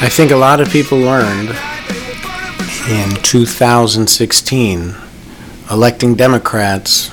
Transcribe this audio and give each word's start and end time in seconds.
I 0.00 0.08
think 0.08 0.30
a 0.30 0.36
lot 0.36 0.60
of 0.60 0.70
people 0.70 0.96
learned 0.98 1.48
in 2.88 3.10
2016 3.22 4.94
electing 5.72 6.14
Democrats 6.14 7.10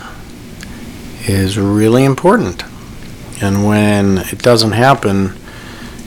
is 1.28 1.58
really 1.58 2.04
important. 2.04 2.64
And 3.42 3.66
when 3.66 4.20
it 4.20 4.38
doesn't 4.38 4.74
happen, 4.74 5.36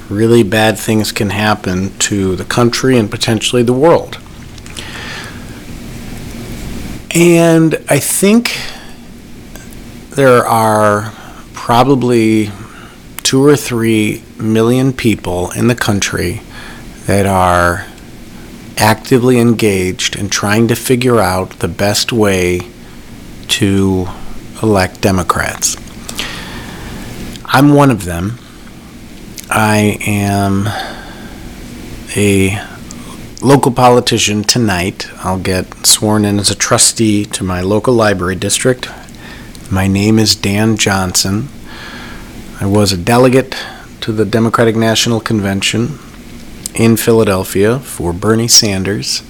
really 0.09 0.45
bad 0.45 0.79
things 0.79 1.11
can 1.11 1.31
happen 1.31 1.99
to 1.99 2.37
the 2.37 2.45
country 2.45 2.97
and 2.97 3.11
potentially 3.11 3.65
the 3.65 3.73
world. 3.73 4.19
And 7.13 7.75
I 7.89 7.99
think 7.99 8.57
there 10.11 10.47
are 10.47 11.13
probably 11.55 12.53
two 13.29 13.45
or 13.45 13.55
three 13.55 14.23
million 14.39 14.91
people 14.91 15.51
in 15.51 15.67
the 15.67 15.75
country 15.75 16.41
that 17.05 17.27
are 17.27 17.85
actively 18.79 19.39
engaged 19.39 20.17
in 20.17 20.31
trying 20.31 20.67
to 20.67 20.75
figure 20.75 21.21
out 21.21 21.51
the 21.59 21.69
best 21.69 22.11
way 22.11 22.59
to 23.47 24.09
elect 24.63 25.03
Democrats. 25.03 25.77
I'm 27.45 27.75
one 27.75 27.91
of 27.91 28.07
them. 28.07 28.39
I 29.51 29.99
am 30.07 30.67
a 32.17 32.59
local 33.43 33.73
politician 33.73 34.43
tonight. 34.43 35.07
I'll 35.19 35.39
get 35.39 35.85
sworn 35.85 36.25
in 36.25 36.39
as 36.39 36.51
a 36.51 36.55
trustee 36.55 37.27
to 37.27 37.45
my 37.45 37.61
local 37.61 37.93
library 37.93 38.37
district. 38.37 38.89
My 39.71 39.87
name 39.87 40.19
is 40.19 40.35
Dan 40.35 40.79
Johnson. 40.79 41.51
I 42.61 42.67
was 42.67 42.91
a 42.93 42.97
delegate 42.97 43.55
to 44.01 44.11
the 44.11 44.25
Democratic 44.25 44.75
National 44.75 45.21
Convention 45.21 46.01
in 46.75 46.97
Philadelphia 46.97 47.79
for 47.79 48.13
Bernie 48.13 48.49
Sanders. 48.49 49.23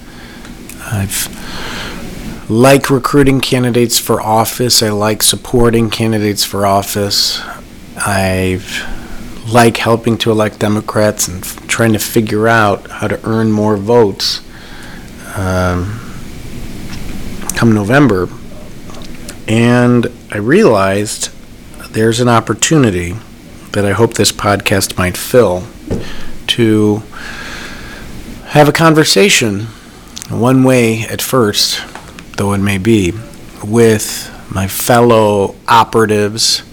I've 0.81 1.27
like 2.49 2.89
recruiting 2.89 3.39
candidates 3.39 3.99
for 3.99 4.19
office. 4.19 4.81
I 4.81 4.89
like 4.89 5.21
supporting 5.21 5.91
candidates 5.91 6.43
for 6.43 6.65
office. 6.65 7.39
I 7.97 8.59
like 9.47 9.77
helping 9.77 10.17
to 10.19 10.31
elect 10.31 10.57
Democrats 10.57 11.27
and 11.27 11.43
f- 11.43 11.67
trying 11.67 11.93
to 11.93 11.99
figure 11.99 12.47
out 12.47 12.89
how 12.89 13.07
to 13.07 13.23
earn 13.29 13.51
more 13.51 13.77
votes 13.77 14.41
um, 15.37 15.99
come 17.55 17.73
November. 17.73 18.27
And 19.47 20.07
I 20.31 20.37
realized 20.37 21.29
there's 21.91 22.19
an 22.19 22.29
opportunity 22.29 23.15
that 23.71 23.85
I 23.85 23.91
hope 23.91 24.13
this 24.13 24.31
podcast 24.31 24.97
might 24.97 25.17
fill 25.17 25.63
to 26.47 27.03
have 28.45 28.69
a 28.69 28.71
conversation, 28.71 29.61
one 30.29 30.63
way 30.63 31.01
at 31.01 31.21
first, 31.21 31.81
though 32.37 32.53
it 32.53 32.59
may 32.59 32.77
be, 32.77 33.13
with 33.63 34.29
my 34.53 34.67
fellow 34.67 35.55
operatives 35.67 36.63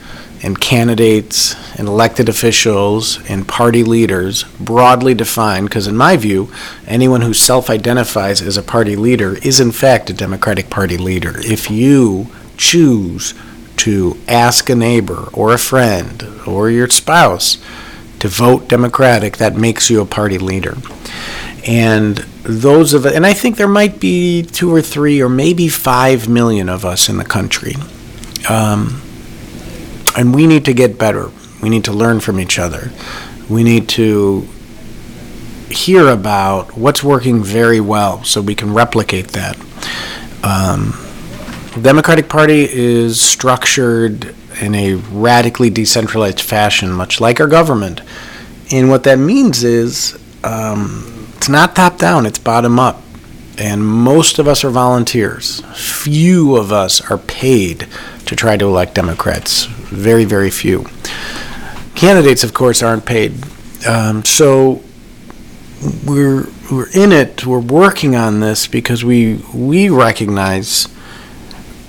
and 0.42 0.60
candidates 0.60 1.54
and 1.78 1.88
elected 1.88 2.28
officials 2.28 3.18
and 3.28 3.48
party 3.48 3.82
leaders, 3.82 4.44
broadly 4.60 5.14
defined, 5.14 5.68
because 5.68 5.86
in 5.86 5.96
my 5.96 6.16
view, 6.16 6.50
anyone 6.86 7.22
who 7.22 7.32
self 7.32 7.70
identifies 7.70 8.42
as 8.42 8.56
a 8.58 8.62
party 8.62 8.96
leader 8.96 9.36
is 9.42 9.60
in 9.60 9.72
fact 9.72 10.10
a 10.10 10.12
Democratic 10.12 10.68
Party 10.68 10.98
leader. 10.98 11.34
If 11.38 11.70
you 11.70 12.28
choose 12.58 13.34
to 13.78 14.16
ask 14.26 14.68
a 14.68 14.74
neighbor 14.74 15.28
or 15.32 15.52
a 15.52 15.58
friend 15.58 16.24
or 16.46 16.70
your 16.70 16.88
spouse 16.88 17.58
to 18.18 18.28
vote 18.28 18.68
Democratic, 18.68 19.36
that 19.36 19.56
makes 19.56 19.90
you 19.90 20.00
a 20.00 20.06
party 20.06 20.38
leader. 20.38 20.76
And 21.66 22.18
those 22.42 22.94
of 22.94 23.04
and 23.04 23.26
I 23.26 23.32
think 23.32 23.56
there 23.56 23.68
might 23.68 23.98
be 23.98 24.42
two 24.42 24.72
or 24.72 24.80
three 24.80 25.20
or 25.20 25.28
maybe 25.28 25.68
five 25.68 26.28
million 26.28 26.68
of 26.68 26.84
us 26.84 27.08
in 27.08 27.16
the 27.16 27.24
country. 27.24 27.74
Um, 28.48 29.02
and 30.16 30.34
we 30.34 30.46
need 30.46 30.64
to 30.66 30.72
get 30.72 30.98
better. 30.98 31.30
We 31.60 31.68
need 31.68 31.84
to 31.84 31.92
learn 31.92 32.20
from 32.20 32.38
each 32.40 32.58
other. 32.58 32.90
We 33.50 33.64
need 33.64 33.88
to 33.90 34.46
hear 35.68 36.08
about 36.08 36.76
what's 36.76 37.02
working 37.02 37.42
very 37.42 37.80
well 37.80 38.22
so 38.24 38.40
we 38.40 38.54
can 38.54 38.72
replicate 38.72 39.28
that. 39.28 39.58
Um, 40.42 40.94
Democratic 41.82 42.28
Party 42.28 42.66
is 42.70 43.20
structured 43.20 44.34
in 44.60 44.74
a 44.74 44.94
radically 44.94 45.70
decentralized 45.70 46.40
fashion, 46.40 46.90
much 46.90 47.20
like 47.20 47.40
our 47.40 47.46
government. 47.46 48.00
And 48.72 48.88
what 48.88 49.04
that 49.04 49.18
means 49.18 49.62
is 49.62 50.18
um, 50.42 51.28
it's 51.36 51.48
not 51.48 51.76
top 51.76 51.98
down, 51.98 52.26
it's 52.26 52.38
bottom 52.38 52.78
up. 52.78 53.02
And 53.58 53.86
most 53.86 54.38
of 54.38 54.46
us 54.46 54.64
are 54.64 54.70
volunteers. 54.70 55.60
Few 55.74 56.56
of 56.56 56.72
us 56.72 57.00
are 57.10 57.18
paid 57.18 57.86
to 58.26 58.36
try 58.36 58.56
to 58.56 58.66
elect 58.66 58.94
Democrats. 58.94 59.64
Very, 59.64 60.24
very 60.24 60.50
few. 60.50 60.86
Candidates, 61.94 62.44
of 62.44 62.52
course, 62.52 62.82
aren't 62.82 63.06
paid. 63.06 63.32
Um, 63.86 64.24
so 64.24 64.82
we're 66.04 66.48
we're 66.70 66.90
in 66.94 67.12
it. 67.12 67.46
We're 67.46 67.60
working 67.60 68.14
on 68.14 68.40
this 68.40 68.66
because 68.66 69.04
we 69.04 69.36
we 69.54 69.88
recognize 69.88 70.88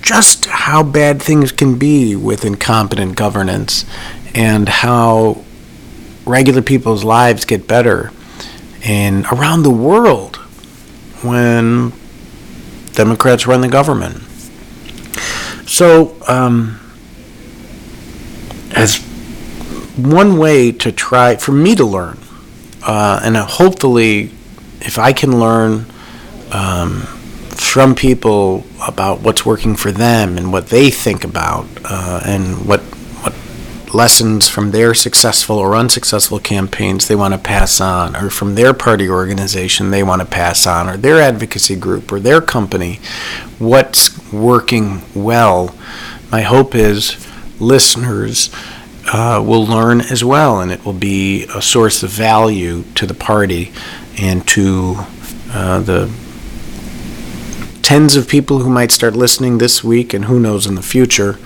just 0.02 0.46
how 0.46 0.82
bad 0.82 1.20
things 1.20 1.52
can 1.52 1.78
be 1.78 2.16
with 2.16 2.44
incompetent 2.44 3.16
governance 3.16 3.84
and 4.34 4.68
how 4.68 5.42
regular 6.24 6.62
people's 6.62 7.04
lives 7.04 7.44
get 7.44 7.66
better 7.66 8.12
and 8.84 9.26
around 9.26 9.62
the 9.62 9.70
world 9.70 10.36
when 11.22 11.92
Democrats 12.92 13.46
run 13.46 13.60
the 13.60 13.68
government. 13.68 14.22
So, 15.66 16.16
um, 16.26 16.80
as 18.74 18.96
one 19.96 20.38
way 20.38 20.72
to 20.72 20.92
try 20.92 21.36
for 21.36 21.52
me 21.52 21.74
to 21.74 21.84
learn, 21.84 22.18
uh, 22.82 23.20
and 23.22 23.36
hopefully, 23.36 24.30
if 24.80 24.98
I 24.98 25.12
can 25.12 25.38
learn 25.40 25.86
um, 26.52 27.06
from 27.60 27.94
people 27.94 28.64
about 28.86 29.20
what's 29.20 29.44
working 29.44 29.76
for 29.76 29.92
them 29.92 30.36
and 30.38 30.52
what 30.52 30.68
they 30.68 30.90
think 30.90 31.24
about, 31.24 31.66
uh, 31.84 32.20
and 32.24 32.66
what 32.66 32.80
what 33.22 33.34
lessons 33.94 34.48
from 34.48 34.70
their 34.70 34.94
successful 34.94 35.58
or 35.58 35.74
unsuccessful 35.74 36.38
campaigns 36.38 37.08
they 37.08 37.16
want 37.16 37.34
to 37.34 37.38
pass 37.38 37.80
on, 37.80 38.14
or 38.16 38.30
from 38.30 38.54
their 38.54 38.72
party 38.72 39.08
organization 39.08 39.90
they 39.90 40.02
want 40.02 40.20
to 40.20 40.26
pass 40.26 40.66
on, 40.66 40.88
or 40.88 40.96
their 40.96 41.20
advocacy 41.20 41.76
group 41.76 42.12
or 42.12 42.20
their 42.20 42.40
company, 42.40 43.00
what's 43.58 44.32
working 44.32 45.02
well. 45.14 45.74
My 46.30 46.42
hope 46.42 46.74
is 46.74 47.26
listeners 47.58 48.50
uh, 49.12 49.42
will 49.44 49.64
learn 49.64 50.00
as 50.00 50.22
well, 50.22 50.60
and 50.60 50.70
it 50.70 50.84
will 50.84 50.92
be 50.92 51.44
a 51.54 51.62
source 51.62 52.02
of 52.02 52.10
value 52.10 52.84
to 52.94 53.06
the 53.06 53.14
party 53.14 53.72
and 54.18 54.46
to 54.48 54.96
uh, 55.50 55.80
the 55.80 56.12
tens 57.88 58.16
of 58.16 58.28
people 58.28 58.58
who 58.58 58.68
might 58.68 58.92
start 58.92 59.16
listening 59.16 59.56
this 59.56 59.82
week 59.82 60.12
and 60.12 60.26
who 60.26 60.38
knows 60.38 60.66
in 60.66 60.74
the 60.74 60.82
future. 60.82 61.38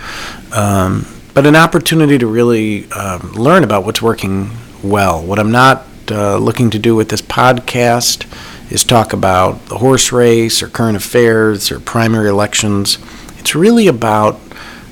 Um, 0.50 1.06
but 1.34 1.46
an 1.46 1.54
opportunity 1.54 2.18
to 2.18 2.26
really 2.26 2.90
um, 2.90 3.30
learn 3.34 3.62
about 3.62 3.84
what's 3.84 4.02
working 4.02 4.50
well. 4.82 5.22
What 5.22 5.38
I'm 5.38 5.52
not 5.52 5.86
uh, 6.10 6.38
looking 6.38 6.68
to 6.70 6.80
do 6.80 6.96
with 6.96 7.10
this 7.10 7.22
podcast 7.22 8.26
is 8.72 8.82
talk 8.82 9.12
about 9.12 9.66
the 9.66 9.78
horse 9.78 10.10
race 10.10 10.64
or 10.64 10.68
current 10.68 10.96
affairs 10.96 11.70
or 11.70 11.78
primary 11.78 12.28
elections. 12.28 12.98
It's 13.38 13.54
really 13.54 13.86
about 13.86 14.40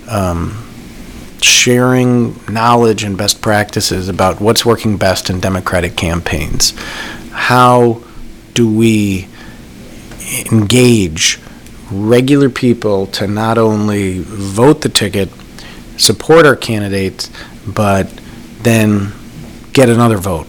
um, 0.09 0.56
sharing 1.43 2.41
knowledge 2.47 3.03
and 3.03 3.19
best 3.19 3.43
practices 3.43 4.08
about 4.08 4.41
what's 4.41 4.64
working 4.64 4.99
best 4.99 5.29
in 5.29 5.41
Democratic 5.41 5.97
campaigns. 5.97 6.79
How 7.32 8.02
do 8.55 8.73
we 8.73 9.26
engage 10.50 11.38
regular 11.91 12.49
people 12.49 13.06
to 13.06 13.27
not 13.27 13.59
only 13.59 14.21
vote 14.21 14.82
the 14.82 14.88
ticket, 14.88 15.29
support 15.97 16.47
our 16.47 16.56
candidates, 16.56 17.31
but 17.67 18.09
then 18.62 19.12
get 19.73 19.88
another 19.88 20.19
vote, 20.19 20.47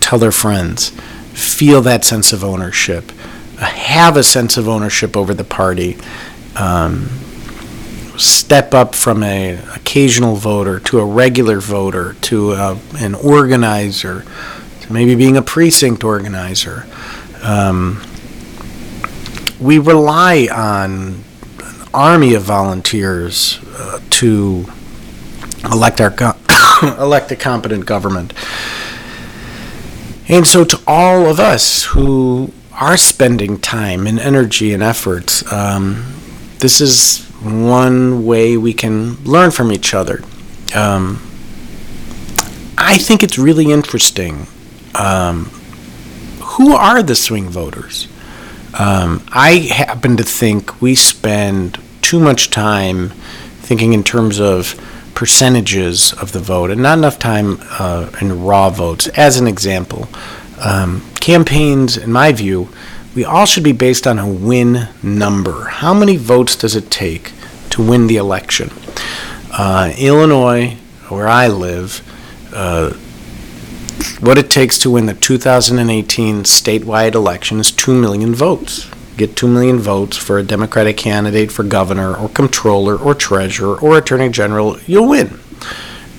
tell 0.00 0.18
their 0.18 0.32
friends, 0.32 0.90
feel 1.32 1.80
that 1.82 2.04
sense 2.04 2.32
of 2.32 2.44
ownership, 2.44 3.10
have 3.58 4.16
a 4.16 4.22
sense 4.22 4.56
of 4.56 4.68
ownership 4.68 5.16
over 5.16 5.34
the 5.34 5.44
party. 5.44 5.96
Um, 6.56 7.08
step 8.16 8.74
up 8.74 8.94
from 8.94 9.22
a 9.22 9.54
occasional 9.74 10.36
voter 10.36 10.78
to 10.78 10.98
a 10.98 11.04
regular 11.04 11.58
voter 11.58 12.14
to 12.20 12.52
a, 12.52 12.78
an 12.98 13.14
organizer 13.14 14.24
to 14.82 14.92
maybe 14.92 15.14
being 15.14 15.38
a 15.38 15.42
precinct 15.42 16.04
organizer. 16.04 16.86
Um, 17.42 18.02
we 19.60 19.78
rely 19.78 20.48
on 20.50 21.22
an 21.62 21.88
army 21.92 22.34
of 22.34 22.42
volunteers 22.42 23.58
uh, 23.76 24.00
to 24.10 24.66
elect 25.70 26.00
our 26.00 26.10
go- 26.10 26.36
elect 26.98 27.30
a 27.30 27.36
competent 27.36 27.86
government. 27.86 28.32
And 30.28 30.46
so, 30.46 30.64
to 30.64 30.80
all 30.86 31.26
of 31.26 31.40
us 31.40 31.84
who 31.84 32.52
are 32.72 32.96
spending 32.96 33.58
time 33.58 34.06
and 34.06 34.18
energy 34.18 34.72
and 34.72 34.82
efforts, 34.82 35.50
um, 35.52 36.14
this 36.60 36.80
is 36.80 37.26
one 37.42 38.24
way 38.24 38.56
we 38.56 38.72
can 38.72 39.22
learn 39.24 39.50
from 39.50 39.72
each 39.72 39.92
other. 39.92 40.22
Um, 40.74 41.16
I 42.78 42.96
think 42.96 43.22
it's 43.22 43.38
really 43.38 43.70
interesting. 43.72 44.46
Um, 44.94 45.46
who 46.40 46.74
are 46.74 47.02
the 47.02 47.16
swing 47.16 47.48
voters? 47.48 48.08
Um, 48.78 49.24
I 49.32 49.68
happen 49.74 50.16
to 50.16 50.22
think 50.22 50.80
we 50.80 50.94
spend 50.94 51.78
too 52.02 52.20
much 52.20 52.50
time 52.50 53.10
thinking 53.60 53.92
in 53.92 54.04
terms 54.04 54.40
of 54.40 54.74
percentages 55.14 56.12
of 56.14 56.32
the 56.32 56.38
vote 56.40 56.70
and 56.70 56.82
not 56.82 56.98
enough 56.98 57.18
time 57.18 57.58
uh, 57.78 58.10
in 58.20 58.42
raw 58.42 58.70
votes. 58.70 59.06
As 59.08 59.38
an 59.38 59.46
example, 59.46 60.08
um, 60.60 61.02
campaigns, 61.20 61.96
in 61.96 62.12
my 62.12 62.32
view, 62.32 62.68
we 63.14 63.24
all 63.24 63.44
should 63.44 63.64
be 63.64 63.72
based 63.72 64.06
on 64.06 64.18
a 64.18 64.28
win 64.28 64.88
number. 65.02 65.64
How 65.64 65.92
many 65.92 66.16
votes 66.16 66.54
does 66.56 66.76
it 66.76 66.90
take 66.90 67.32
to 67.70 67.82
win 67.82 68.06
the 68.06 68.16
election? 68.16 68.70
Uh, 69.52 69.92
Illinois, 69.98 70.76
where 71.08 71.26
I 71.28 71.48
live, 71.48 72.02
uh, 72.54 72.94
what 74.20 74.36
it 74.36 74.50
takes 74.50 74.78
to 74.78 74.90
win 74.90 75.06
the 75.06 75.14
2018 75.14 76.42
statewide 76.42 77.14
election 77.14 77.58
is 77.58 77.70
2 77.70 77.98
million 77.98 78.34
votes. 78.34 78.90
Get 79.16 79.34
2 79.34 79.48
million 79.48 79.78
votes 79.78 80.16
for 80.16 80.38
a 80.38 80.42
Democratic 80.42 80.96
candidate 80.96 81.50
for 81.50 81.62
governor 81.62 82.14
or 82.14 82.28
comptroller 82.28 82.96
or 82.96 83.14
treasurer 83.14 83.78
or 83.80 83.96
attorney 83.96 84.28
general, 84.28 84.78
you'll 84.80 85.08
win. 85.08 85.28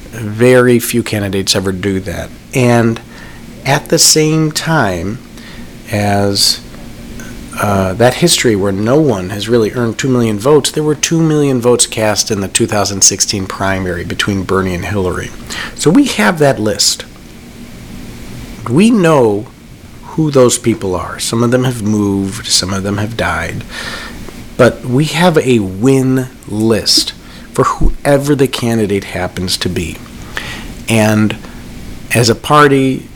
Very 0.10 0.80
few 0.80 1.04
candidates 1.04 1.56
ever 1.56 1.72
do 1.72 2.00
that. 2.02 2.30
And 2.56 3.00
at 3.66 3.86
the 3.86 4.00
same 4.00 4.52
time 4.52 5.20
as 5.92 6.66
uh, 7.62 7.94
that 7.94 8.16
history 8.16 8.56
where 8.56 8.72
no 8.72 9.00
one 9.00 9.30
has 9.30 9.48
really 9.48 9.72
earned 9.74 10.00
2 10.00 10.10
million 10.10 10.40
votes, 10.40 10.72
there 10.72 10.84
were 10.84 10.96
2 10.96 11.22
million 11.22 11.62
votes 11.62 11.86
cast 11.86 12.32
in 12.32 12.42
the 12.42 12.48
2016 12.48 13.46
primary 13.46 14.04
between 14.04 14.44
Bernie 14.44 14.74
and 14.74 14.86
Hillary. 14.86 15.28
So 15.76 15.92
we 15.92 16.06
have 16.06 16.40
that 16.40 16.60
list. 16.60 17.06
We 18.70 18.92
know 18.92 19.48
who 20.04 20.32
those 20.32 20.58
people 20.58 20.96
are. 20.96 21.20
Some 21.20 21.44
of 21.44 21.52
them 21.52 21.64
have 21.64 21.82
moved, 21.82 22.48
some 22.48 22.74
of 22.74 22.84
them 22.84 22.98
have 22.98 23.18
died. 23.18 23.64
But 24.58 24.86
we 24.86 25.06
have 25.06 25.38
a 25.38 25.60
win 25.60 26.28
list 26.48 27.14
for 27.54 27.64
whoever 27.64 28.36
the 28.36 28.48
candidate 28.48 29.06
happens 29.06 29.58
to 29.58 29.70
be. 29.70 29.98
And 30.90 31.38
as 32.14 32.30
a 32.30 32.36
party, 32.36 33.08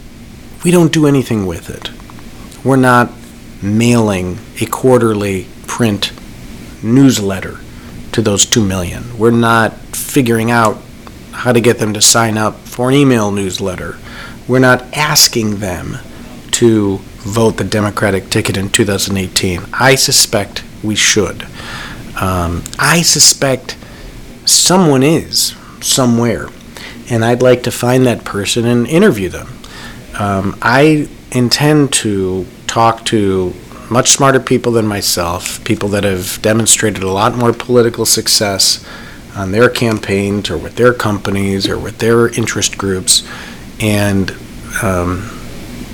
we 0.63 0.71
don't 0.71 0.91
do 0.91 1.05
anything 1.05 1.45
with 1.45 1.69
it. 1.69 1.91
We're 2.65 2.77
not 2.77 3.11
mailing 3.61 4.39
a 4.61 4.65
quarterly 4.65 5.47
print 5.67 6.11
newsletter 6.81 7.59
to 8.13 8.21
those 8.21 8.45
2 8.45 8.65
million. 8.65 9.17
We're 9.17 9.31
not 9.31 9.73
figuring 9.95 10.49
out 10.49 10.77
how 11.31 11.51
to 11.51 11.59
get 11.59 11.79
them 11.79 11.93
to 11.93 12.01
sign 12.01 12.37
up 12.37 12.55
for 12.61 12.89
an 12.89 12.95
email 12.95 13.31
newsletter. 13.31 13.97
We're 14.47 14.59
not 14.59 14.83
asking 14.93 15.59
them 15.59 15.97
to 16.51 16.97
vote 17.25 17.57
the 17.57 17.63
Democratic 17.63 18.29
ticket 18.29 18.57
in 18.57 18.69
2018. 18.69 19.61
I 19.73 19.95
suspect 19.95 20.63
we 20.83 20.95
should. 20.95 21.47
Um, 22.21 22.63
I 22.77 23.01
suspect 23.01 23.75
someone 24.45 25.03
is 25.03 25.55
somewhere, 25.81 26.47
and 27.09 27.25
I'd 27.25 27.41
like 27.41 27.63
to 27.63 27.71
find 27.71 28.05
that 28.05 28.23
person 28.23 28.65
and 28.65 28.87
interview 28.87 29.29
them. 29.29 29.47
Um, 30.19 30.57
I 30.61 31.09
intend 31.31 31.91
to 31.93 32.45
talk 32.67 33.03
to 33.05 33.53
much 33.89 34.09
smarter 34.09 34.39
people 34.39 34.71
than 34.71 34.87
myself, 34.87 35.63
people 35.63 35.89
that 35.89 36.03
have 36.03 36.39
demonstrated 36.41 37.03
a 37.03 37.11
lot 37.11 37.35
more 37.35 37.53
political 37.53 38.05
success 38.05 38.85
on 39.35 39.51
their 39.51 39.69
campaigns 39.69 40.49
or 40.49 40.57
with 40.57 40.75
their 40.75 40.93
companies 40.93 41.67
or 41.67 41.77
with 41.77 41.97
their 41.97 42.27
interest 42.29 42.77
groups, 42.77 43.27
and 43.79 44.35
um, 44.81 45.29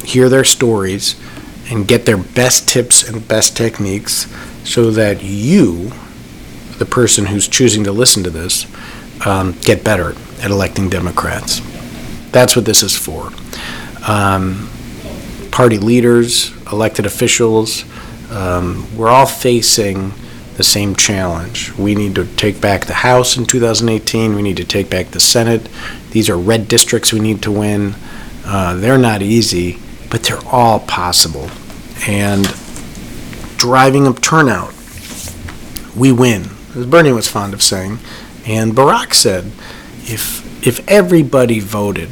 hear 0.03 0.29
their 0.29 0.43
stories 0.43 1.19
and 1.69 1.87
get 1.87 2.05
their 2.05 2.17
best 2.17 2.67
tips 2.67 3.07
and 3.07 3.27
best 3.27 3.55
techniques 3.55 4.27
so 4.63 4.91
that 4.91 5.23
you, 5.23 5.91
the 6.77 6.85
person 6.85 7.27
who's 7.27 7.47
choosing 7.47 7.83
to 7.83 7.91
listen 7.91 8.23
to 8.23 8.29
this, 8.29 8.65
um, 9.25 9.53
get 9.61 9.83
better 9.83 10.15
at 10.41 10.51
electing 10.51 10.89
Democrats. 10.89 11.61
That's 12.31 12.55
what 12.55 12.65
this 12.65 12.83
is 12.83 12.95
for. 12.95 13.31
Um, 14.07 14.69
party 15.51 15.77
leaders, 15.77 16.51
elected 16.71 17.05
officials, 17.05 17.85
um, 18.31 18.87
we're 18.97 19.09
all 19.09 19.25
facing 19.25 20.13
the 20.61 20.65
same 20.65 20.95
challenge. 20.95 21.75
We 21.75 21.95
need 21.95 22.13
to 22.13 22.25
take 22.35 22.61
back 22.61 22.85
the 22.85 22.93
House 22.93 23.35
in 23.35 23.47
2018. 23.47 24.35
We 24.35 24.43
need 24.43 24.57
to 24.57 24.63
take 24.63 24.91
back 24.91 25.07
the 25.07 25.19
Senate. 25.19 25.67
These 26.11 26.29
are 26.29 26.37
red 26.37 26.67
districts 26.67 27.11
we 27.11 27.19
need 27.19 27.41
to 27.41 27.51
win. 27.51 27.95
Uh, 28.45 28.75
they're 28.75 28.99
not 28.99 29.23
easy, 29.23 29.79
but 30.11 30.21
they're 30.21 30.45
all 30.45 30.79
possible. 30.81 31.49
And 32.07 32.45
driving 33.57 34.05
up 34.05 34.21
turnout, 34.21 34.75
we 35.97 36.11
win, 36.11 36.51
as 36.75 36.85
Bernie 36.85 37.11
was 37.11 37.27
fond 37.27 37.55
of 37.55 37.63
saying. 37.63 37.97
And 38.45 38.73
Barack 38.73 39.15
said, 39.15 39.45
if 40.03 40.45
if 40.67 40.87
everybody 40.87 41.59
voted 41.59 42.09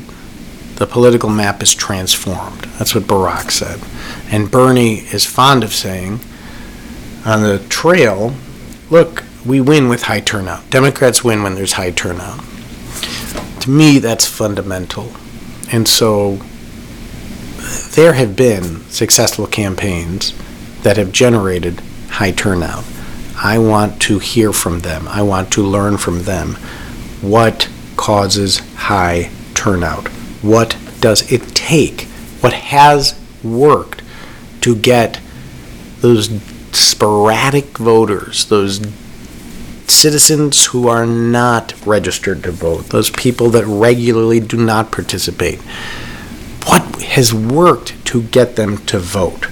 the 0.78 0.88
political 0.88 1.30
map 1.30 1.62
is 1.62 1.76
transformed. 1.76 2.62
That's 2.80 2.96
what 2.96 3.04
Barack 3.04 3.52
said. 3.52 3.80
And 4.32 4.50
Bernie 4.50 5.00
is 5.14 5.26
fond 5.26 5.64
of 5.64 5.74
saying 5.74 6.22
on 7.26 7.44
the 7.44 7.60
trail, 7.70 8.34
look, 8.90 9.24
we 9.46 9.62
win 9.62 9.90
with 9.90 10.04
high 10.04 10.20
turnout. 10.20 10.70
Democrats 10.70 11.24
win 11.24 11.44
when 11.44 11.56
there's 11.56 11.74
high 11.74 11.92
turnout. 11.92 12.40
To 13.62 13.70
me, 13.70 14.00
that's 14.00 14.26
fundamental. 14.26 15.12
And 15.72 15.88
so 15.88 16.40
there 17.96 18.14
have 18.14 18.36
been 18.36 18.82
successful 18.90 19.48
campaigns 19.48 20.34
that 20.84 20.98
have 20.98 21.12
generated 21.12 21.82
high 22.10 22.32
turnout. 22.32 22.84
I 23.36 23.58
want 23.58 24.02
to 24.04 24.20
hear 24.20 24.52
from 24.52 24.80
them. 24.80 25.08
I 25.08 25.22
want 25.22 25.52
to 25.54 25.64
learn 25.64 25.98
from 25.98 26.24
them. 26.24 26.56
What 27.22 27.70
causes 27.96 28.60
high 28.76 29.32
turnout? 29.54 30.08
what 30.42 30.78
does 31.00 31.32
it 31.32 31.42
take? 31.56 32.02
What 32.42 32.54
has 32.54 33.20
worked 33.44 34.02
to 34.62 34.76
get 34.76 35.20
those 36.00 36.30
sporadic 36.76 37.78
voters, 37.78 38.46
those 38.46 38.80
citizens 39.88 40.68
who 40.68 40.88
are 40.88 41.06
not 41.06 41.74
registered 41.86 42.44
to 42.44 42.52
vote, 42.52 42.86
those 42.88 43.10
people 43.10 43.50
that 43.50 43.66
regularly 43.66 44.40
do 44.40 44.58
not 44.58 44.92
participate? 44.92 45.60
What 46.66 47.02
has 47.02 47.34
worked 47.34 48.06
to 48.08 48.24
get 48.24 48.56
them 48.56 48.78
to 48.86 49.00
vote? 49.00 49.48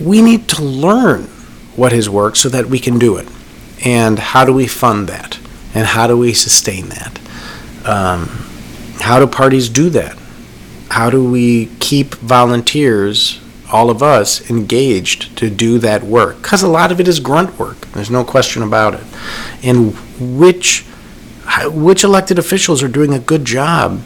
We 0.00 0.22
need 0.22 0.48
to 0.50 0.62
learn 0.62 1.24
what 1.74 1.92
has 1.92 2.08
worked 2.08 2.36
so 2.38 2.48
that 2.48 2.66
we 2.66 2.78
can 2.78 2.98
do 2.98 3.16
it. 3.16 3.28
And 3.84 4.18
how 4.18 4.44
do 4.44 4.52
we 4.52 4.66
fund 4.66 5.08
that? 5.08 5.38
And 5.74 5.86
how 5.86 6.06
do 6.06 6.16
we 6.16 6.32
sustain 6.32 6.88
that? 6.88 7.20
Um, 7.84 8.28
how 9.00 9.18
do 9.18 9.26
parties 9.26 9.68
do 9.68 9.90
that? 9.90 10.18
How 10.88 11.10
do 11.10 11.22
we 11.28 11.66
keep 11.80 12.14
volunteers, 12.14 13.40
all 13.76 13.90
of 13.90 14.02
us, 14.02 14.50
engaged 14.50 15.36
to 15.36 15.50
do 15.50 15.78
that 15.78 16.02
work? 16.02 16.38
Because 16.38 16.62
a 16.62 16.68
lot 16.68 16.90
of 16.90 16.98
it 16.98 17.06
is 17.06 17.20
grunt 17.20 17.58
work. 17.58 17.86
There's 17.92 18.10
no 18.10 18.24
question 18.24 18.62
about 18.62 18.94
it. 18.94 19.04
And 19.62 19.94
which 20.18 20.84
which 21.66 22.02
elected 22.04 22.38
officials 22.38 22.82
are 22.82 22.88
doing 22.88 23.14
a 23.14 23.18
good 23.18 23.44
job 23.44 24.02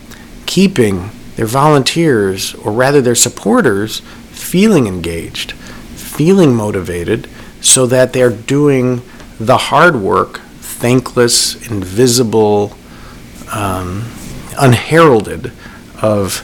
keeping 0.46 1.10
their 1.36 1.46
volunteers, 1.46 2.54
or 2.56 2.72
rather 2.72 3.00
their 3.00 3.14
supporters, 3.14 4.00
feeling 4.30 4.86
engaged, 4.86 5.52
feeling 5.52 6.54
motivated, 6.54 7.28
so 7.60 7.86
that 7.86 8.12
they're 8.12 8.30
doing 8.30 9.00
the 9.38 9.56
hard 9.56 9.96
work, 9.96 10.40
thankless, 10.60 11.54
invisible, 11.70 12.76
um, 13.52 14.04
unheralded 14.58 15.52
of 16.02 16.42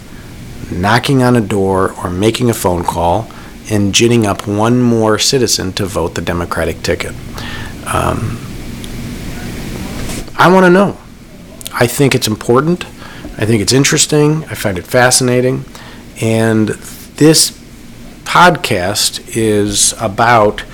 knocking 0.71 1.23
on 1.23 1.37
a 1.37 1.41
door 1.41 1.93
or 2.03 2.11
making 2.11 2.51
a 2.51 2.55
phone 2.55 2.83
call 2.83 3.29
and 3.71 3.95
ginning 3.95 4.27
up 4.27 4.47
one 4.47 4.81
more 4.81 5.19
citizen 5.19 5.73
to 5.73 5.87
vote 5.87 6.15
the 6.15 6.21
Democratic 6.21 6.83
ticket. 6.83 7.15
Um, 7.87 8.39
I 10.39 10.51
want 10.53 10.65
to 10.65 10.71
know. 10.71 10.99
I 11.73 11.87
think 11.87 12.15
it's 12.15 12.29
important. 12.29 12.85
I 13.39 13.45
think 13.45 13.61
it's 13.61 13.73
interesting. 13.73 14.45
I 14.45 14.55
find 14.55 14.79
it 14.79 14.87
fascinating. 14.87 15.65
And 16.21 16.69
this 16.69 17.51
podcast 18.25 19.37
is 19.37 19.95
about 20.01 20.65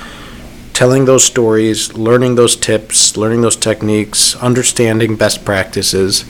telling 0.73 1.05
those 1.05 1.25
stories, 1.25 1.95
learning 1.95 2.35
those 2.35 2.57
tips, 2.57 3.17
learning 3.17 3.43
those 3.43 3.57
techniques, 3.57 4.37
understanding 4.37 5.17
best 5.17 5.45
practices 5.45 6.25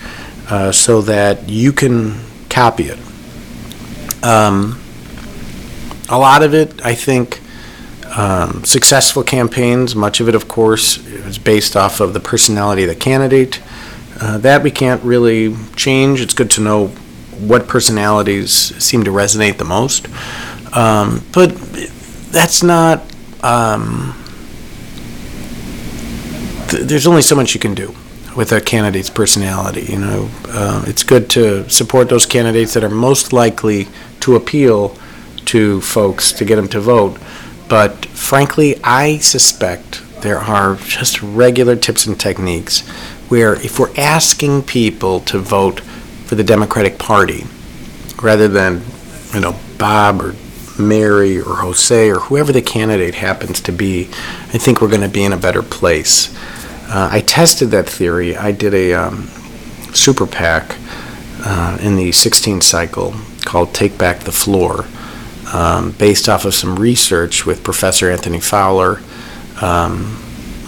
uh, 0.49 0.73
so 0.73 1.01
that 1.03 1.49
you 1.49 1.73
can 1.73 2.21
copy 2.49 2.85
it 2.85 2.99
Um, 4.23 4.81
a 6.09 6.19
lot 6.19 6.43
of 6.43 6.55
it, 6.55 6.85
I 6.85 6.95
think, 6.95 7.41
um, 8.17 8.65
successful 8.65 9.23
campaigns, 9.23 9.95
much 9.97 10.21
of 10.21 10.29
it, 10.29 10.35
of 10.35 10.49
course, 10.49 10.99
is 11.07 11.39
based 11.39 11.77
off 11.77 12.01
of 12.01 12.13
the 12.13 12.21
personality 12.21 12.83
of 12.83 12.89
the 12.89 12.95
candidate. 12.95 13.61
Uh, 14.21 14.39
that 14.39 14.63
we 14.63 14.71
can't 14.71 15.03
really 15.03 15.57
change. 15.75 16.21
It's 16.21 16.35
good 16.35 16.51
to 16.53 16.61
know 16.61 16.89
what 17.39 17.67
personalities 17.67 18.53
seem 18.83 19.03
to 19.05 19.11
resonate 19.11 19.59
the 19.59 19.65
most. 19.65 20.07
Um, 20.77 21.25
but 21.33 21.55
that's 22.31 22.63
not. 22.63 23.03
Um, 23.43 24.15
th- 26.69 26.85
there's 26.85 27.07
only 27.07 27.23
so 27.23 27.35
much 27.35 27.55
you 27.55 27.61
can 27.61 27.75
do 27.75 27.95
with 28.37 28.53
a 28.53 28.61
candidate's 28.61 29.11
personality. 29.11 29.83
You 29.93 29.99
know, 29.99 30.31
uh, 30.49 30.85
it's 30.87 31.03
good 31.03 31.29
to 31.31 31.69
support 31.69 32.09
those 32.09 32.27
candidates 32.27 32.75
that 32.75 32.85
are 32.85 32.91
most 32.91 33.33
likely 33.33 33.89
to 34.21 34.37
appeal 34.37 34.97
to 35.47 35.81
folks 35.81 36.33
to 36.33 36.45
get 36.45 36.57
them 36.57 36.69
to 36.69 36.81
vote. 36.81 37.19
But 37.69 38.07
frankly, 38.07 38.79
I 38.85 39.19
suspect 39.19 40.03
there 40.23 40.39
are 40.39 40.77
just 40.77 41.23
regular 41.23 41.77
tips 41.77 42.07
and 42.07 42.19
techniques 42.19 42.87
where 43.29 43.55
if 43.55 43.79
we're 43.79 43.95
asking 43.97 44.63
people 44.63 45.21
to 45.21 45.39
vote 45.39 45.81
for 45.81 46.35
the 46.35 46.45
Democratic 46.45 46.99
Party 46.99 47.45
rather 48.23 48.47
than, 48.47 48.83
you 49.35 49.41
know, 49.41 49.59
Bob 49.79 50.23
or 50.23 50.35
Mary 50.79 51.39
or 51.39 51.57
Jose 51.57 52.11
or 52.11 52.21
whoever 52.21 52.53
the 52.53 52.63
candidate 52.63 53.15
happens 53.15 53.61
to 53.63 53.73
be, 53.73 54.05
I 54.05 54.59
think 54.59 54.81
we're 54.81 54.89
going 54.89 55.01
to 55.01 55.09
be 55.09 55.25
in 55.25 55.33
a 55.33 55.37
better 55.37 55.63
place. 55.63 56.35
Uh, 56.95 57.09
I 57.11 57.21
tested 57.21 57.71
that 57.71 57.89
theory. 57.89 58.37
I 58.37 58.53
did 58.53 58.75
a 58.75 58.93
um, 58.93 59.23
super 59.95 60.27
PAC 60.27 60.77
uh, 61.43 61.79
in 61.81 61.97
the 61.97 62.13
16 62.13 62.61
cycle 62.61 63.15
called 63.47 63.73
Take 63.73 63.97
Back 63.97 64.21
the 64.21 64.33
Floor, 64.33 64.85
um, 65.55 65.93
based 65.93 66.29
off 66.29 66.45
of 66.45 66.53
some 66.53 66.79
research 66.79 67.47
with 67.47 67.65
Professor 67.65 68.11
Anthony 68.11 68.41
Fowler. 68.41 69.01
Um, 69.63 70.23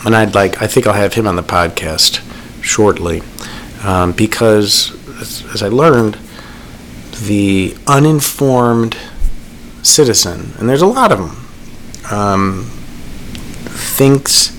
and 0.06 0.16
I'd 0.16 0.34
like, 0.34 0.62
I 0.62 0.66
think 0.66 0.86
I'll 0.86 0.94
have 0.94 1.12
him 1.12 1.26
on 1.26 1.36
the 1.36 1.42
podcast 1.42 2.22
shortly, 2.62 3.20
um, 3.82 4.12
because 4.12 4.92
as, 5.20 5.44
as 5.52 5.62
I 5.62 5.68
learned, 5.68 6.16
the 7.26 7.76
uninformed 7.86 8.96
citizen, 9.82 10.54
and 10.58 10.70
there's 10.70 10.80
a 10.80 10.86
lot 10.86 11.12
of 11.12 11.18
them, 11.18 12.18
um, 12.18 12.64
thinks 13.66 14.58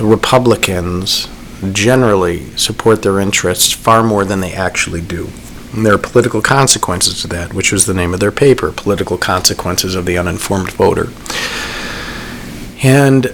Republicans 0.00 1.28
generally 1.72 2.44
support 2.56 3.02
their 3.02 3.20
interests 3.20 3.72
far 3.72 4.02
more 4.02 4.24
than 4.24 4.40
they 4.40 4.52
actually 4.52 5.00
do. 5.00 5.28
And 5.72 5.84
there 5.84 5.94
are 5.94 5.98
political 5.98 6.40
consequences 6.40 7.20
to 7.22 7.28
that, 7.28 7.52
which 7.52 7.72
was 7.72 7.86
the 7.86 7.94
name 7.94 8.14
of 8.14 8.20
their 8.20 8.32
paper 8.32 8.72
Political 8.72 9.18
Consequences 9.18 9.94
of 9.94 10.06
the 10.06 10.16
Uninformed 10.16 10.72
Voter. 10.72 11.08
And 12.82 13.32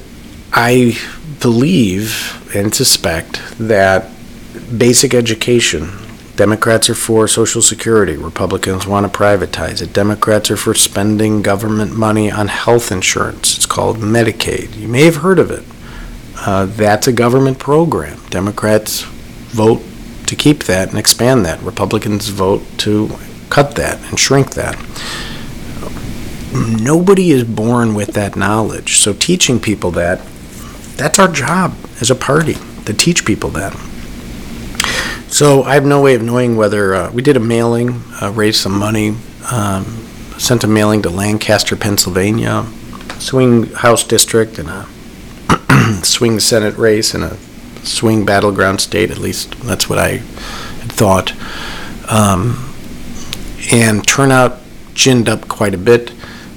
I 0.53 0.99
believe 1.41 2.53
and 2.57 2.75
suspect 2.75 3.41
that 3.59 4.11
basic 4.77 5.15
education 5.15 5.91
Democrats 6.37 6.91
are 6.91 6.97
for 6.97 7.29
Social 7.29 7.63
Security. 7.63 8.17
Republicans 8.17 8.89
want 8.89 9.11
to 9.11 9.19
privatize 9.19 9.81
it. 9.81 9.93
Democrats 9.93 10.51
are 10.51 10.57
for 10.57 10.75
spending 10.75 11.43
government 11.43 11.97
money 11.97 12.29
on 12.29 12.49
health 12.49 12.91
insurance. 12.91 13.57
It's 13.57 13.67
called 13.67 13.99
Medicaid. 13.99 14.77
You 14.77 14.89
may 14.89 15.05
have 15.05 15.17
heard 15.17 15.39
of 15.39 15.53
it. 15.53 15.63
Uh, 16.47 16.67
that's 16.67 17.07
a 17.07 17.13
government 17.13 17.59
program. 17.59 18.21
Democrats 18.29 19.03
vote 19.03 19.83
to 20.27 20.37
keep 20.37 20.65
that 20.65 20.91
and 20.91 20.99
expand 20.99 21.45
that. 21.47 21.61
Republicans 21.63 22.29
vote 22.29 22.63
to 22.79 23.11
cut 23.51 23.77
that 23.77 23.99
and 24.11 24.19
shrink 24.19 24.55
that. 24.55 24.77
Nobody 26.53 27.31
is 27.31 27.45
born 27.45 27.95
with 27.95 28.13
that 28.15 28.37
knowledge. 28.37 28.99
So 28.99 29.13
teaching 29.13 29.59
people 29.59 29.91
that, 29.93 30.21
that's 30.97 31.19
our 31.19 31.29
job 31.29 31.75
as 32.01 32.11
a 32.11 32.15
party, 32.15 32.57
to 32.85 32.93
teach 32.93 33.25
people 33.25 33.51
that. 33.51 33.73
So 35.29 35.63
I 35.65 35.75
have 35.75 35.85
no 35.85 36.01
way 36.01 36.15
of 36.15 36.23
knowing 36.23 36.57
whether 36.57 36.95
uh, 36.95 37.11
we 37.11 37.23
did 37.23 37.37
a 37.37 37.41
mailing, 37.41 38.03
uh, 38.23 38.31
raised 38.35 38.61
some 38.61 38.79
money, 38.79 39.17
um, 39.51 39.85
sent 40.39 40.63
a 40.63 40.69
mailing 40.69 41.03
to 41.03 41.11
Lancaster, 41.11 41.75
Pennsylvania, 41.75 42.67
swing 43.19 43.67
House 43.73 44.05
district, 44.05 44.59
and 44.59 44.69
a 44.69 44.87
swing 46.03 46.41
Senate 46.41 46.77
race 46.77 47.15
in 47.15 47.23
a 47.23 47.37
swing 47.85 48.25
battleground 48.25 48.81
state. 48.81 49.11
At 49.11 49.19
least 49.19 49.53
that's 49.61 49.89
what 49.89 49.99
I 49.99 50.19
had 50.19 50.93
thought. 50.93 51.33
Um, 52.11 52.75
and 53.73 54.07
turnout 54.07 54.61
ginned 54.95 55.29
up 55.29 55.49
quite 55.49 55.75
a 55.75 55.79
bit. 55.79 56.13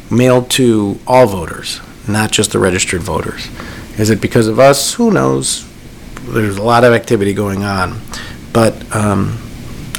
Mailed 0.10 0.50
to 0.52 1.00
all 1.06 1.28
voters, 1.28 1.82
not 2.08 2.32
just 2.32 2.52
the 2.52 2.60
registered 2.60 3.02
voters. 3.02 3.48
Is 3.98 4.10
it 4.10 4.22
because 4.22 4.48
of 4.48 4.60
us? 4.60 4.94
Who 4.94 5.12
knows? 5.12 5.68
There's 6.22 6.58
a 6.58 6.64
lot 6.64 6.84
of 6.84 6.94
activity 6.94 7.34
going 7.34 7.64
on. 7.64 8.00
But 8.54 8.96
um, 8.96 9.38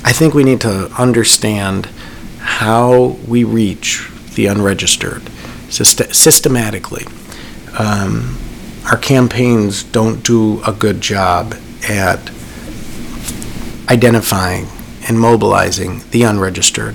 I 0.04 0.12
think 0.12 0.34
we 0.34 0.44
need 0.44 0.60
to 0.62 0.90
understand 0.98 1.86
how 2.38 3.18
we 3.26 3.44
reach 3.44 4.10
the 4.34 4.46
unregistered 4.46 5.22
syst- 5.68 6.14
systematically. 6.14 7.04
Um, 7.78 8.38
our 8.90 8.96
campaigns 8.96 9.82
don't 9.82 10.24
do 10.24 10.62
a 10.66 10.72
good 10.72 11.00
job 11.00 11.54
at 11.88 12.18
identifying 13.90 14.66
and 15.08 15.18
mobilizing 15.18 16.02
the 16.10 16.22
unregistered. 16.22 16.94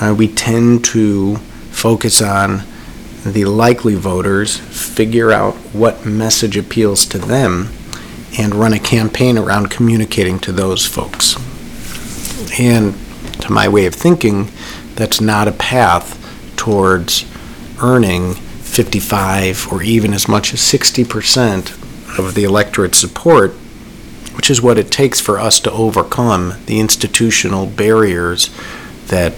Uh, 0.00 0.14
we 0.16 0.28
tend 0.28 0.84
to 0.84 1.36
focus 1.70 2.22
on 2.22 2.62
the 3.24 3.44
likely 3.46 3.94
voters, 3.94 4.56
figure 4.56 5.32
out 5.32 5.54
what 5.72 6.06
message 6.06 6.56
appeals 6.56 7.04
to 7.06 7.18
them, 7.18 7.68
and 8.38 8.54
run 8.54 8.72
a 8.72 8.78
campaign 8.78 9.36
around 9.38 9.70
communicating 9.70 10.38
to 10.38 10.52
those 10.52 10.86
folks. 10.86 11.36
And 12.60 12.94
to 13.40 13.52
my 13.52 13.68
way 13.68 13.86
of 13.86 13.94
thinking, 13.94 14.50
that's 14.94 15.20
not 15.20 15.48
a 15.48 15.52
path 15.52 16.20
towards 16.56 17.24
earning 17.82 18.36
55 18.74 19.72
or 19.72 19.84
even 19.84 20.12
as 20.12 20.26
much 20.26 20.52
as 20.52 20.58
60% 20.58 22.18
of 22.18 22.34
the 22.34 22.42
electorate 22.42 22.96
support, 22.96 23.52
which 24.34 24.50
is 24.50 24.60
what 24.60 24.78
it 24.78 24.90
takes 24.90 25.20
for 25.20 25.38
us 25.38 25.60
to 25.60 25.70
overcome 25.70 26.54
the 26.66 26.80
institutional 26.80 27.66
barriers 27.66 28.50
that 29.06 29.32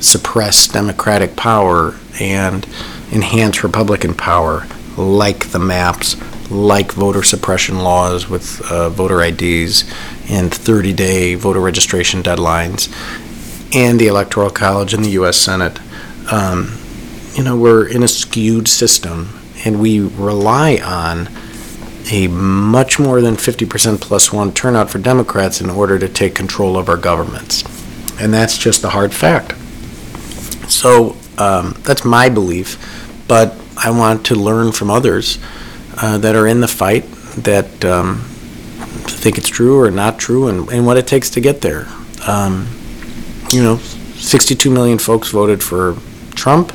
suppress 0.00 0.66
democratic 0.66 1.36
power 1.36 1.96
and 2.20 2.66
enhance 3.12 3.62
Republican 3.62 4.14
power, 4.14 4.66
like 4.96 5.52
the 5.52 5.60
maps, 5.60 6.16
like 6.50 6.90
voter 6.90 7.22
suppression 7.22 7.78
laws 7.78 8.28
with 8.28 8.60
uh, 8.68 8.90
voter 8.90 9.22
IDs 9.22 9.84
and 10.28 10.52
30 10.52 10.92
day 10.92 11.34
voter 11.36 11.60
registration 11.60 12.20
deadlines, 12.20 12.92
and 13.76 14.00
the 14.00 14.08
Electoral 14.08 14.50
College 14.50 14.92
and 14.92 15.04
the 15.04 15.10
U.S. 15.10 15.36
Senate. 15.36 15.78
Um, 16.32 16.81
you 17.34 17.42
know, 17.42 17.56
we're 17.56 17.86
in 17.86 18.02
a 18.02 18.08
skewed 18.08 18.68
system 18.68 19.40
and 19.64 19.80
we 19.80 20.00
rely 20.00 20.78
on 20.84 21.28
a 22.10 22.28
much 22.28 22.98
more 22.98 23.20
than 23.20 23.36
50% 23.36 24.00
plus 24.00 24.32
one 24.32 24.52
turnout 24.52 24.90
for 24.90 24.98
Democrats 24.98 25.60
in 25.60 25.70
order 25.70 25.98
to 25.98 26.08
take 26.08 26.34
control 26.34 26.76
of 26.76 26.88
our 26.88 26.96
governments. 26.96 27.62
And 28.20 28.34
that's 28.34 28.58
just 28.58 28.84
a 28.84 28.90
hard 28.90 29.14
fact. 29.14 29.56
So 30.70 31.16
um, 31.38 31.74
that's 31.82 32.04
my 32.04 32.28
belief, 32.28 33.24
but 33.28 33.56
I 33.76 33.90
want 33.90 34.26
to 34.26 34.34
learn 34.34 34.72
from 34.72 34.90
others 34.90 35.38
uh, 35.96 36.18
that 36.18 36.34
are 36.34 36.46
in 36.46 36.60
the 36.60 36.68
fight 36.68 37.04
that 37.36 37.84
um, 37.84 38.22
think 39.22 39.38
it's 39.38 39.48
true 39.48 39.80
or 39.80 39.90
not 39.90 40.18
true 40.18 40.48
and, 40.48 40.68
and 40.70 40.84
what 40.84 40.96
it 40.96 41.06
takes 41.06 41.30
to 41.30 41.40
get 41.40 41.60
there. 41.60 41.86
Um, 42.26 42.68
you 43.50 43.62
know, 43.62 43.76
62 43.76 44.70
million 44.70 44.98
folks 44.98 45.30
voted 45.30 45.62
for 45.62 45.96
Trump, 46.34 46.72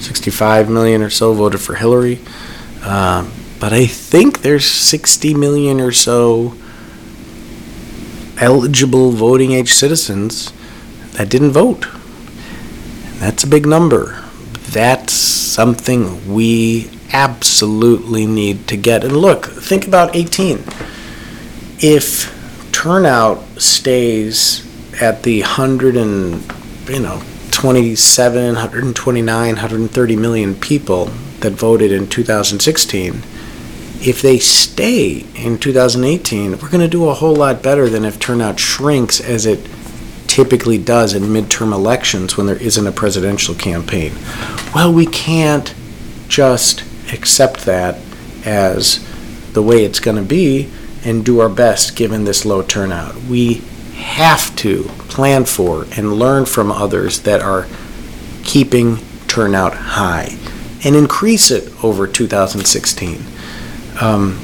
65 0.00 0.70
million 0.70 1.02
or 1.02 1.10
so 1.10 1.32
voted 1.32 1.60
for 1.60 1.74
Hillary. 1.74 2.20
Um, 2.82 3.32
but 3.60 3.72
I 3.72 3.86
think 3.86 4.42
there's 4.42 4.64
60 4.64 5.34
million 5.34 5.80
or 5.80 5.92
so 5.92 6.54
eligible 8.40 9.10
voting 9.10 9.52
age 9.52 9.72
citizens 9.72 10.52
that 11.12 11.28
didn't 11.28 11.50
vote. 11.50 11.86
That's 13.18 13.42
a 13.42 13.48
big 13.48 13.66
number. 13.66 14.24
That's 14.70 15.12
something 15.12 16.32
we 16.32 16.90
absolutely 17.12 18.26
need 18.26 18.68
to 18.68 18.76
get. 18.76 19.02
And 19.02 19.16
look, 19.16 19.46
think 19.46 19.86
about 19.86 20.14
18. 20.14 20.62
If 21.80 22.34
turnout 22.70 23.42
stays 23.60 24.64
at 25.02 25.24
the 25.24 25.40
100 25.40 25.96
and, 25.96 26.52
you 26.88 27.00
know, 27.00 27.22
27, 27.58 28.54
129, 28.54 29.46
130 29.48 30.14
million 30.14 30.54
people 30.54 31.06
that 31.40 31.50
voted 31.50 31.90
in 31.90 32.06
2016, 32.06 33.14
if 34.00 34.22
they 34.22 34.38
stay 34.38 35.26
in 35.34 35.58
2018, 35.58 36.52
we're 36.52 36.68
going 36.68 36.78
to 36.78 36.86
do 36.86 37.08
a 37.08 37.14
whole 37.14 37.34
lot 37.34 37.60
better 37.60 37.88
than 37.88 38.04
if 38.04 38.20
turnout 38.20 38.60
shrinks 38.60 39.20
as 39.20 39.44
it 39.44 39.68
typically 40.28 40.78
does 40.78 41.14
in 41.14 41.24
midterm 41.24 41.72
elections 41.72 42.36
when 42.36 42.46
there 42.46 42.62
isn't 42.62 42.86
a 42.86 42.92
presidential 42.92 43.56
campaign. 43.56 44.12
Well, 44.72 44.92
we 44.92 45.06
can't 45.06 45.74
just 46.28 46.84
accept 47.12 47.62
that 47.62 47.98
as 48.44 49.04
the 49.52 49.64
way 49.64 49.84
it's 49.84 49.98
going 49.98 50.16
to 50.16 50.22
be 50.22 50.70
and 51.04 51.24
do 51.24 51.40
our 51.40 51.48
best 51.48 51.96
given 51.96 52.22
this 52.22 52.44
low 52.44 52.62
turnout. 52.62 53.16
We 53.22 53.62
have 53.98 54.54
to 54.56 54.84
plan 55.08 55.44
for 55.44 55.86
and 55.96 56.14
learn 56.14 56.46
from 56.46 56.70
others 56.70 57.20
that 57.20 57.42
are 57.42 57.66
keeping 58.44 58.98
turnout 59.26 59.74
high 59.74 60.36
and 60.84 60.96
increase 60.96 61.50
it 61.50 61.72
over 61.84 62.06
2016. 62.06 63.22
Um, 64.00 64.40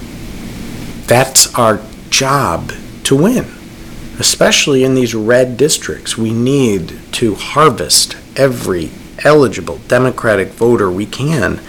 that's 1.07 1.55
our 1.55 1.81
job 2.11 2.73
to 3.05 3.17
win, 3.17 3.45
especially 4.19 4.85
in 4.85 4.95
these 4.95 5.15
red 5.15 5.57
districts. 5.57 6.19
We 6.19 6.33
need 6.33 6.99
to 7.13 7.35
harvest 7.35 8.17
every 8.37 8.91
eligible 9.25 9.79
Democratic 9.89 10.49
voter 10.49 10.91
we 10.91 11.07
can 11.07 11.61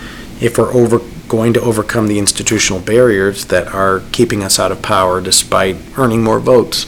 if 0.42 0.58
we're 0.58 0.74
over, 0.74 1.00
going 1.28 1.54
to 1.54 1.62
overcome 1.62 2.08
the 2.08 2.20
institutional 2.20 2.80
barriers 2.80 3.46
that 3.46 3.68
are 3.68 4.04
keeping 4.12 4.44
us 4.44 4.60
out 4.60 4.72
of 4.72 4.82
power 4.82 5.22
despite 5.22 5.78
earning 5.98 6.24
more 6.24 6.40
votes. 6.40 6.86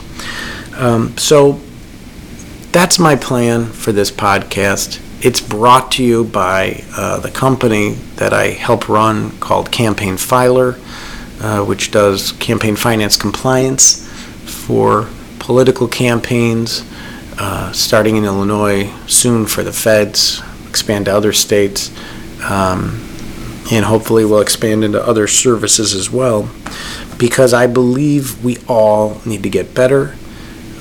Um, 0.77 1.17
so 1.17 1.59
that's 2.71 2.99
my 2.99 3.15
plan 3.15 3.65
for 3.65 3.91
this 3.91 4.11
podcast. 4.11 5.01
It's 5.25 5.41
brought 5.41 5.91
to 5.93 6.03
you 6.03 6.25
by 6.25 6.83
uh, 6.95 7.19
the 7.19 7.31
company 7.31 7.93
that 8.17 8.31
I 8.31 8.49
help 8.49 8.87
run 8.87 9.31
called 9.39 9.71
Campaign 9.71 10.17
Filer, 10.17 10.75
uh, 11.41 11.65
which 11.65 11.89
does 11.89 12.33
campaign 12.33 12.75
finance 12.75 13.17
compliance 13.17 14.07
for 14.45 15.09
political 15.39 15.87
campaigns, 15.87 16.85
uh, 17.39 17.71
starting 17.71 18.15
in 18.15 18.25
Illinois, 18.25 18.93
soon 19.07 19.47
for 19.47 19.63
the 19.63 19.73
feds, 19.73 20.43
expand 20.69 21.05
to 21.05 21.11
other 21.11 21.33
states, 21.33 21.89
um, 22.43 23.03
and 23.71 23.83
hopefully 23.85 24.25
we'll 24.25 24.41
expand 24.41 24.83
into 24.83 25.03
other 25.03 25.25
services 25.25 25.95
as 25.95 26.11
well, 26.11 26.47
because 27.17 27.51
I 27.51 27.65
believe 27.65 28.43
we 28.45 28.57
all 28.67 29.19
need 29.25 29.41
to 29.41 29.49
get 29.49 29.73
better 29.73 30.15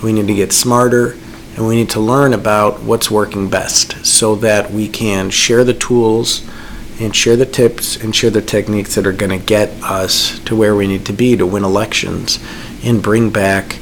we 0.07 0.13
need 0.13 0.29
to 0.29 0.35
get 0.35 0.53
smarter, 0.53 1.17
and 1.57 1.67
we 1.67 1.75
need 1.75 1.91
to 1.91 1.99
learn 1.99 2.33
about 2.33 2.81
what's 2.83 3.11
working 3.11 3.51
best 3.51 4.07
so 4.07 4.37
that 4.37 4.71
we 4.71 4.87
can 4.87 5.31
share 5.31 5.65
the 5.65 5.75
tools 5.75 6.49
and 7.01 7.15
share 7.15 7.35
the 7.35 7.45
tips 7.45 7.97
and 7.97 8.15
share 8.15 8.31
the 8.31 8.41
techniques 8.41 8.95
that 8.95 9.05
are 9.05 9.13
going 9.13 9.37
to 9.37 9.45
get 9.45 9.69
us 9.83 10.39
to 10.45 10.55
where 10.55 10.77
we 10.77 10.87
need 10.87 11.05
to 11.05 11.13
be 11.13 11.37
to 11.37 11.45
win 11.45 11.65
elections 11.65 12.39
and 12.85 13.03
bring 13.03 13.31
back 13.31 13.79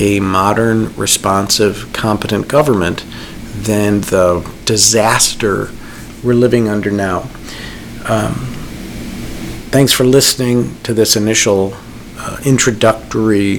a 0.00 0.18
modern, 0.18 0.92
responsive, 0.96 1.92
competent 1.92 2.48
government 2.48 3.04
than 3.54 4.00
the 4.00 4.44
disaster 4.64 5.70
we're 6.24 6.34
living 6.34 6.68
under 6.68 6.90
now. 6.90 7.20
Um, 8.04 8.34
thanks 9.70 9.92
for 9.92 10.02
listening 10.02 10.74
to 10.82 10.92
this 10.92 11.14
initial 11.14 11.72
uh, 12.18 12.40
introductory 12.44 13.58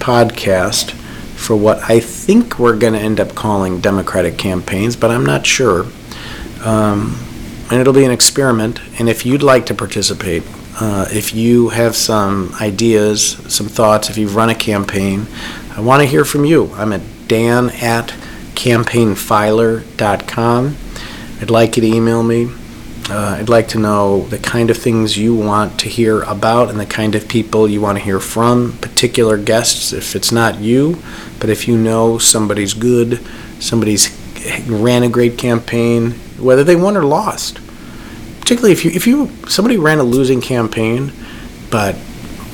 podcast 0.00 1.00
for 1.44 1.54
what 1.54 1.78
I 1.90 2.00
think 2.00 2.58
we're 2.58 2.76
going 2.76 2.94
to 2.94 2.98
end 2.98 3.20
up 3.20 3.34
calling 3.34 3.80
Democratic 3.80 4.38
campaigns, 4.38 4.96
but 4.96 5.10
I'm 5.10 5.26
not 5.26 5.44
sure. 5.44 5.84
Um, 6.64 7.18
and 7.70 7.78
it'll 7.80 7.92
be 7.92 8.04
an 8.04 8.10
experiment. 8.10 8.80
And 8.98 9.10
if 9.10 9.26
you'd 9.26 9.42
like 9.42 9.66
to 9.66 9.74
participate, 9.74 10.42
uh, 10.80 11.06
if 11.12 11.34
you 11.34 11.68
have 11.68 11.94
some 11.94 12.54
ideas, 12.60 13.36
some 13.52 13.68
thoughts, 13.68 14.08
if 14.08 14.16
you've 14.16 14.34
run 14.34 14.48
a 14.48 14.54
campaign, 14.54 15.26
I 15.76 15.80
want 15.80 16.00
to 16.00 16.06
hear 16.06 16.24
from 16.24 16.46
you. 16.46 16.72
I'm 16.74 16.92
at 16.92 17.02
dan 17.28 17.70
at 17.70 18.08
campaignfiler.com. 18.54 20.76
I'd 21.40 21.50
like 21.50 21.76
you 21.76 21.82
to 21.82 21.88
email 21.88 22.22
me. 22.22 22.48
Uh, 23.10 23.36
I'd 23.38 23.50
like 23.50 23.68
to 23.68 23.78
know 23.78 24.22
the 24.28 24.38
kind 24.38 24.70
of 24.70 24.78
things 24.78 25.16
you 25.16 25.34
want 25.34 25.80
to 25.80 25.90
hear 25.90 26.22
about 26.22 26.70
and 26.70 26.80
the 26.80 26.86
kind 26.86 27.14
of 27.14 27.28
people 27.28 27.68
you 27.68 27.82
want 27.82 27.98
to 27.98 28.04
hear 28.04 28.18
from, 28.18 28.78
particular 28.78 29.36
guests. 29.36 29.92
If 29.92 30.16
it's 30.16 30.32
not 30.32 30.60
you, 30.60 31.02
but 31.38 31.50
if 31.50 31.68
you 31.68 31.76
know 31.76 32.16
somebody's 32.16 32.72
good, 32.72 33.20
somebody's 33.60 34.08
ran 34.66 35.02
a 35.02 35.10
great 35.10 35.36
campaign, 35.36 36.12
whether 36.38 36.64
they 36.64 36.76
won 36.76 36.96
or 36.96 37.04
lost, 37.04 37.60
particularly 38.40 38.72
if 38.72 38.86
you 38.86 38.90
if 38.92 39.06
you 39.06 39.30
somebody 39.48 39.76
ran 39.76 39.98
a 39.98 40.02
losing 40.02 40.40
campaign, 40.40 41.12
but 41.70 41.96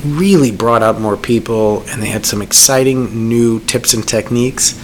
really 0.05 0.51
brought 0.51 0.83
out 0.83 0.99
more 0.99 1.15
people 1.15 1.83
and 1.89 2.01
they 2.01 2.07
had 2.07 2.25
some 2.25 2.41
exciting 2.41 3.29
new 3.29 3.61
tips 3.61 3.93
and 3.93 4.05
techniques, 4.05 4.77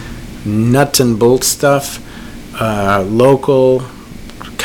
nuts 0.46 1.00
and 1.00 1.18
bolts 1.18 1.46
stuff, 1.46 2.02
uh, 2.58 3.04
local, 3.06 3.82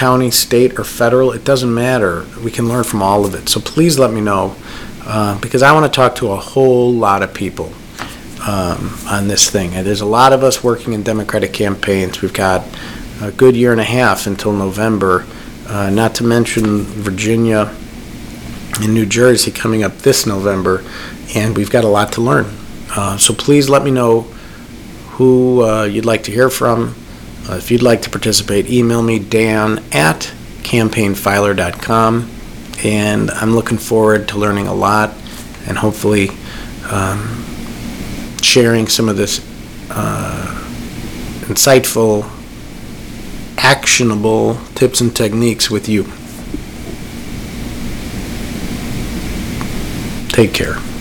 county, 0.03 0.29
state, 0.29 0.77
or 0.77 0.83
federal, 0.83 1.31
it 1.31 1.45
doesn't 1.45 1.73
matter. 1.73 2.25
We 2.43 2.51
can 2.51 2.67
learn 2.67 2.83
from 2.83 3.01
all 3.01 3.23
of 3.25 3.35
it. 3.35 3.47
So 3.47 3.61
please 3.61 3.97
let 3.97 4.11
me 4.11 4.19
know 4.19 4.53
uh, 5.05 5.39
because 5.39 5.61
I 5.63 5.71
want 5.71 5.85
to 5.85 5.95
talk 5.95 6.15
to 6.15 6.33
a 6.33 6.35
whole 6.35 6.91
lot 6.91 7.23
of 7.23 7.33
people 7.33 7.71
um, 8.45 8.93
on 9.07 9.29
this 9.29 9.49
thing. 9.49 9.73
And 9.73 9.87
there's 9.87 10.01
a 10.01 10.05
lot 10.05 10.33
of 10.33 10.43
us 10.43 10.61
working 10.61 10.91
in 10.91 11.03
Democratic 11.03 11.53
campaigns. 11.53 12.21
We've 12.21 12.33
got 12.33 12.67
a 13.21 13.31
good 13.31 13.55
year 13.55 13.71
and 13.71 13.79
a 13.79 13.85
half 13.85 14.27
until 14.27 14.51
November, 14.51 15.25
uh, 15.69 15.89
not 15.89 16.15
to 16.15 16.25
mention 16.25 16.81
Virginia 16.81 17.73
and 18.81 18.93
New 18.93 19.05
Jersey 19.05 19.51
coming 19.51 19.83
up 19.85 19.99
this 19.99 20.25
November, 20.25 20.83
and 21.33 21.55
we've 21.55 21.71
got 21.71 21.85
a 21.85 21.93
lot 21.99 22.11
to 22.13 22.21
learn. 22.21 22.47
Uh, 22.93 23.17
so 23.17 23.33
please 23.33 23.69
let 23.69 23.85
me 23.85 23.91
know 23.91 24.23
who 25.15 25.63
uh, 25.63 25.85
you'd 25.85 26.03
like 26.03 26.23
to 26.23 26.31
hear 26.33 26.49
from. 26.49 26.93
Uh, 27.49 27.56
if 27.56 27.71
you'd 27.71 27.82
like 27.82 28.01
to 28.03 28.10
participate, 28.10 28.69
email 28.69 29.01
me 29.01 29.19
dan 29.19 29.84
at 29.91 30.32
campaignfiler.com, 30.62 32.29
and 32.84 33.32
I'm 33.32 33.53
looking 33.53 33.77
forward 33.77 34.27
to 34.29 34.38
learning 34.38 34.67
a 34.67 34.73
lot 34.73 35.13
and 35.67 35.77
hopefully. 35.77 36.29
Um, 36.89 37.43
sharing 38.43 38.88
some 38.88 39.10
of 39.10 39.17
this 39.17 39.39
uh, 39.89 40.45
insightful, 41.45 42.29
actionable 43.58 44.60
tips 44.75 45.01
and 45.01 45.15
techniques 45.15 45.71
with 45.71 45.89
you. 45.89 46.03
Take 50.29 50.53
care. 50.53 50.92